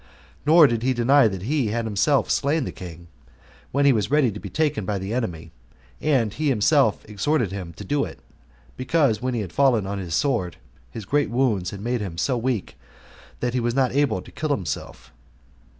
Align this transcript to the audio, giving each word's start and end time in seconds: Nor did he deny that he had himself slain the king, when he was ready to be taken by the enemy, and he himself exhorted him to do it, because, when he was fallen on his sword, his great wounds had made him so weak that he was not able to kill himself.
Nor 0.47 0.65
did 0.65 0.81
he 0.81 0.95
deny 0.95 1.27
that 1.27 1.43
he 1.43 1.67
had 1.67 1.85
himself 1.85 2.27
slain 2.31 2.63
the 2.63 2.71
king, 2.71 3.05
when 3.71 3.85
he 3.85 3.93
was 3.93 4.09
ready 4.09 4.31
to 4.31 4.39
be 4.39 4.49
taken 4.49 4.83
by 4.83 4.97
the 4.97 5.13
enemy, 5.13 5.51
and 6.01 6.33
he 6.33 6.49
himself 6.49 7.05
exhorted 7.07 7.51
him 7.51 7.71
to 7.73 7.83
do 7.85 8.03
it, 8.03 8.17
because, 8.75 9.21
when 9.21 9.35
he 9.35 9.43
was 9.43 9.51
fallen 9.51 9.85
on 9.85 9.99
his 9.99 10.15
sword, 10.15 10.57
his 10.89 11.05
great 11.05 11.29
wounds 11.29 11.69
had 11.69 11.81
made 11.81 12.01
him 12.01 12.17
so 12.17 12.35
weak 12.35 12.79
that 13.41 13.53
he 13.53 13.59
was 13.59 13.75
not 13.75 13.93
able 13.93 14.23
to 14.23 14.31
kill 14.31 14.49
himself. 14.49 15.13